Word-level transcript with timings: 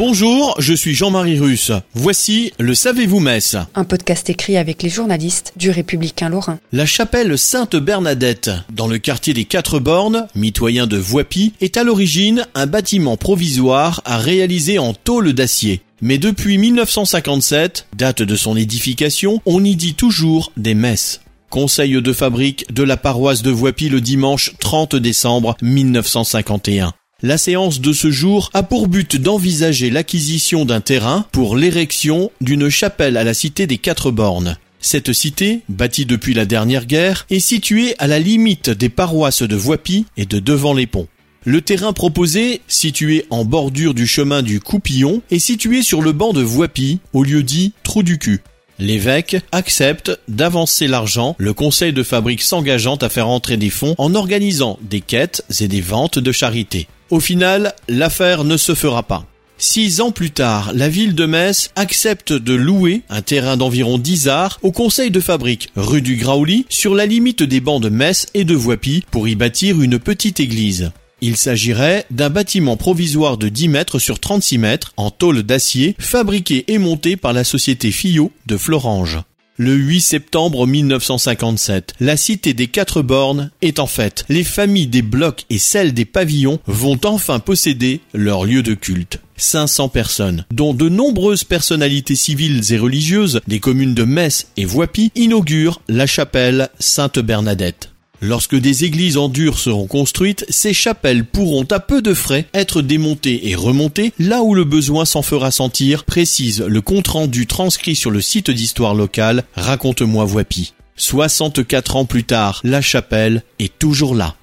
Bonjour, 0.00 0.54
je 0.58 0.72
suis 0.72 0.94
Jean-Marie 0.94 1.38
Russe. 1.38 1.72
Voici 1.92 2.54
le 2.58 2.74
Savez-vous 2.74 3.20
Metz 3.20 3.58
Un 3.74 3.84
podcast 3.84 4.30
écrit 4.30 4.56
avec 4.56 4.82
les 4.82 4.88
journalistes 4.88 5.52
du 5.56 5.68
Républicain 5.68 6.30
Lorrain. 6.30 6.58
La 6.72 6.86
chapelle 6.86 7.36
Sainte-Bernadette, 7.36 8.50
dans 8.72 8.86
le 8.86 8.96
quartier 8.96 9.34
des 9.34 9.44
Quatre 9.44 9.78
Bornes, 9.78 10.26
mitoyen 10.34 10.86
de 10.86 10.96
Voipy, 10.96 11.52
est 11.60 11.76
à 11.76 11.84
l'origine 11.84 12.46
un 12.54 12.66
bâtiment 12.66 13.18
provisoire 13.18 14.00
à 14.06 14.16
réaliser 14.16 14.78
en 14.78 14.94
tôle 14.94 15.34
d'acier. 15.34 15.82
Mais 16.00 16.16
depuis 16.16 16.56
1957, 16.56 17.88
date 17.94 18.22
de 18.22 18.36
son 18.36 18.56
édification, 18.56 19.42
on 19.44 19.62
y 19.62 19.76
dit 19.76 19.92
toujours 19.92 20.50
des 20.56 20.72
messes. 20.72 21.20
Conseil 21.50 22.00
de 22.00 22.12
fabrique 22.14 22.72
de 22.72 22.84
la 22.84 22.96
paroisse 22.96 23.42
de 23.42 23.50
Voipy 23.50 23.90
le 23.90 24.00
dimanche 24.00 24.54
30 24.60 24.96
décembre 24.96 25.58
1951. 25.60 26.94
La 27.22 27.36
séance 27.36 27.82
de 27.82 27.92
ce 27.92 28.10
jour 28.10 28.48
a 28.54 28.62
pour 28.62 28.88
but 28.88 29.16
d'envisager 29.16 29.90
l'acquisition 29.90 30.64
d'un 30.64 30.80
terrain 30.80 31.26
pour 31.32 31.54
l'érection 31.54 32.30
d'une 32.40 32.70
chapelle 32.70 33.18
à 33.18 33.24
la 33.24 33.34
cité 33.34 33.66
des 33.66 33.76
Quatre 33.76 34.10
Bornes. 34.10 34.56
Cette 34.80 35.12
cité, 35.12 35.60
bâtie 35.68 36.06
depuis 36.06 36.32
la 36.32 36.46
dernière 36.46 36.86
guerre, 36.86 37.26
est 37.28 37.40
située 37.40 37.94
à 37.98 38.06
la 38.06 38.18
limite 38.18 38.70
des 38.70 38.88
paroisses 38.88 39.42
de 39.42 39.54
Voipy 39.54 40.06
et 40.16 40.24
de 40.24 40.38
Devant-les-Ponts. 40.38 41.08
Le 41.44 41.60
terrain 41.60 41.92
proposé, 41.92 42.62
situé 42.68 43.26
en 43.28 43.44
bordure 43.44 43.92
du 43.92 44.06
chemin 44.06 44.40
du 44.40 44.58
Coupillon, 44.58 45.20
est 45.30 45.38
situé 45.38 45.82
sur 45.82 46.00
le 46.00 46.12
banc 46.12 46.32
de 46.32 46.40
Voipy, 46.40 47.00
au 47.12 47.22
lieu 47.22 47.42
dit 47.42 47.74
Trou 47.82 48.02
du 48.02 48.16
cul. 48.16 48.40
L'évêque 48.80 49.36
accepte 49.52 50.10
d'avancer 50.26 50.86
l'argent, 50.86 51.36
le 51.38 51.52
conseil 51.52 51.92
de 51.92 52.02
fabrique 52.02 52.40
s'engageant 52.40 52.96
à 52.96 53.10
faire 53.10 53.28
entrer 53.28 53.58
des 53.58 53.68
fonds 53.68 53.94
en 53.98 54.14
organisant 54.14 54.78
des 54.80 55.02
quêtes 55.02 55.44
et 55.60 55.68
des 55.68 55.82
ventes 55.82 56.18
de 56.18 56.32
charité. 56.32 56.88
Au 57.10 57.20
final, 57.20 57.74
l'affaire 57.88 58.42
ne 58.42 58.56
se 58.56 58.74
fera 58.74 59.02
pas. 59.02 59.26
Six 59.58 60.00
ans 60.00 60.12
plus 60.12 60.30
tard, 60.30 60.72
la 60.74 60.88
ville 60.88 61.14
de 61.14 61.26
Metz 61.26 61.70
accepte 61.76 62.32
de 62.32 62.54
louer 62.54 63.02
un 63.10 63.20
terrain 63.20 63.58
d'environ 63.58 63.98
10 63.98 64.28
arts 64.28 64.58
au 64.62 64.72
conseil 64.72 65.10
de 65.10 65.20
fabrique 65.20 65.68
rue 65.76 66.00
du 66.00 66.16
Graouli 66.16 66.64
sur 66.70 66.94
la 66.94 67.04
limite 67.04 67.42
des 67.42 67.60
bancs 67.60 67.82
de 67.82 67.90
Metz 67.90 68.28
et 68.32 68.44
de 68.44 68.54
Voipy 68.54 69.04
pour 69.10 69.28
y 69.28 69.34
bâtir 69.34 69.82
une 69.82 69.98
petite 69.98 70.40
église. 70.40 70.92
Il 71.22 71.36
s'agirait 71.36 72.06
d'un 72.10 72.30
bâtiment 72.30 72.76
provisoire 72.76 73.36
de 73.36 73.48
10 73.48 73.68
mètres 73.68 73.98
sur 73.98 74.18
36 74.18 74.58
mètres 74.58 74.92
en 74.96 75.10
tôle 75.10 75.42
d'acier 75.42 75.94
fabriqué 75.98 76.64
et 76.68 76.78
monté 76.78 77.16
par 77.16 77.32
la 77.32 77.44
société 77.44 77.90
Fillot 77.90 78.32
de 78.46 78.56
Florange. 78.56 79.20
Le 79.62 79.74
8 79.74 80.00
septembre 80.00 80.66
1957, 80.66 81.92
la 82.00 82.16
cité 82.16 82.54
des 82.54 82.68
quatre 82.68 83.02
bornes 83.02 83.50
est 83.60 83.78
en 83.78 83.86
fête. 83.86 84.24
Les 84.30 84.42
familles 84.44 84.86
des 84.86 85.02
blocs 85.02 85.44
et 85.50 85.58
celles 85.58 85.92
des 85.92 86.06
pavillons 86.06 86.60
vont 86.66 86.98
enfin 87.04 87.40
posséder 87.40 88.00
leur 88.14 88.46
lieu 88.46 88.62
de 88.62 88.72
culte. 88.72 89.20
500 89.36 89.90
personnes, 89.90 90.46
dont 90.50 90.72
de 90.72 90.88
nombreuses 90.88 91.44
personnalités 91.44 92.16
civiles 92.16 92.72
et 92.72 92.78
religieuses 92.78 93.42
des 93.48 93.60
communes 93.60 93.94
de 93.94 94.04
Metz 94.04 94.46
et 94.56 94.64
Voipy, 94.64 95.12
inaugurent 95.14 95.82
la 95.88 96.06
chapelle 96.06 96.70
Sainte-Bernadette. 96.78 97.89
Lorsque 98.22 98.54
des 98.54 98.84
églises 98.84 99.16
en 99.16 99.30
dur 99.30 99.58
seront 99.58 99.86
construites, 99.86 100.44
ces 100.50 100.74
chapelles 100.74 101.24
pourront 101.24 101.64
à 101.70 101.80
peu 101.80 102.02
de 102.02 102.12
frais 102.12 102.44
être 102.52 102.82
démontées 102.82 103.48
et 103.48 103.54
remontées 103.54 104.12
là 104.18 104.42
où 104.42 104.54
le 104.54 104.64
besoin 104.64 105.06
s'en 105.06 105.22
fera 105.22 105.50
sentir, 105.50 106.04
précise 106.04 106.60
le 106.60 106.82
compte-rendu 106.82 107.46
transcrit 107.46 107.96
sur 107.96 108.10
le 108.10 108.20
site 108.20 108.50
d'histoire 108.50 108.94
locale 108.94 109.44
Raconte-moi 109.54 110.26
Voipy. 110.26 110.74
64 110.96 111.96
ans 111.96 112.04
plus 112.04 112.24
tard, 112.24 112.60
la 112.62 112.82
chapelle 112.82 113.42
est 113.58 113.78
toujours 113.78 114.14
là. 114.14 114.34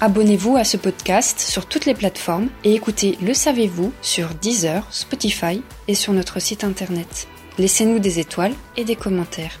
Abonnez-vous 0.00 0.56
à 0.56 0.64
ce 0.64 0.76
podcast 0.76 1.38
sur 1.38 1.66
toutes 1.66 1.86
les 1.86 1.94
plateformes 1.94 2.48
et 2.64 2.74
écoutez 2.74 3.16
Le 3.22 3.32
Savez-vous 3.32 3.92
sur 4.02 4.30
Deezer, 4.42 4.84
Spotify 4.90 5.62
et 5.86 5.94
sur 5.94 6.12
notre 6.12 6.40
site 6.40 6.64
internet. 6.64 7.28
Laissez-nous 7.58 8.00
des 8.00 8.18
étoiles 8.18 8.54
et 8.76 8.84
des 8.84 8.96
commentaires. 8.96 9.60